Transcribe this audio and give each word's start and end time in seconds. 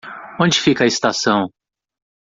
Onde 0.39 0.59
fica 0.59 0.83
a 0.83 0.87
estação? 0.87 1.51